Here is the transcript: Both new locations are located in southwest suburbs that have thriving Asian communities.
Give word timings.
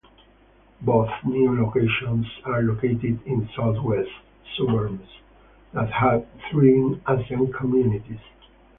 Both 0.81 1.11
new 1.25 1.55
locations 1.61 2.25
are 2.45 2.63
located 2.63 3.21
in 3.27 3.47
southwest 3.55 4.09
suburbs 4.57 5.07
that 5.73 5.91
have 5.91 6.25
thriving 6.49 6.99
Asian 7.07 7.53
communities. 7.53 8.17